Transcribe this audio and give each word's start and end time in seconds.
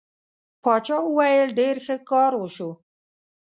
باچا 0.63 0.97
وویل 1.03 1.49
ډېر 1.59 1.75
ښه 1.85 1.95
کار 2.11 2.31
وشو. 2.37 2.69